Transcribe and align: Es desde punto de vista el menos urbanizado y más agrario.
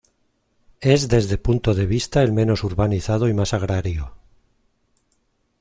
Es 0.79 1.09
desde 1.09 1.37
punto 1.37 1.75
de 1.75 1.85
vista 1.85 2.23
el 2.23 2.31
menos 2.31 2.63
urbanizado 2.63 3.27
y 3.27 3.35
más 3.35 3.53
agrario. 3.53 4.15